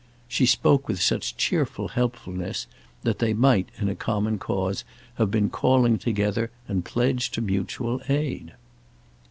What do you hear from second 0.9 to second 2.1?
such cheerful